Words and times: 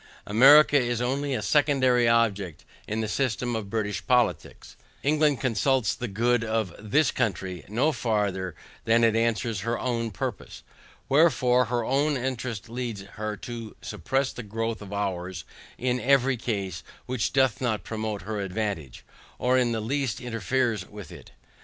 America 0.25 0.79
is 0.79 0.99
only 0.99 1.35
a 1.35 1.43
secondary 1.43 2.07
object 2.09 2.65
in 2.87 3.01
the 3.01 3.07
system 3.07 3.55
of 3.55 3.69
British 3.69 4.03
politics, 4.07 4.75
England 5.03 5.39
consults 5.39 5.93
the 5.93 6.07
good 6.07 6.43
of 6.43 6.73
THIS 6.79 7.11
country, 7.11 7.63
no 7.67 7.91
farther 7.91 8.55
than 8.85 9.03
it 9.03 9.15
answers 9.15 9.59
her 9.59 9.77
OWN 9.77 10.09
purpose. 10.09 10.63
Wherefore, 11.07 11.65
her 11.65 11.85
own 11.85 12.17
interest 12.17 12.67
leads 12.67 13.01
her 13.03 13.37
to 13.37 13.75
suppress 13.83 14.33
the 14.33 14.41
growth 14.41 14.81
of 14.81 14.91
OURS 14.91 15.43
in 15.77 15.99
every 15.99 16.35
case 16.35 16.81
which 17.05 17.31
doth 17.31 17.61
not 17.61 17.83
promote 17.83 18.23
her 18.23 18.39
advantage, 18.39 19.05
or 19.37 19.55
in 19.55 19.71
the 19.71 19.81
least 19.81 20.19
interferes 20.19 20.83
with 20.89 21.11
it. 21.11 21.29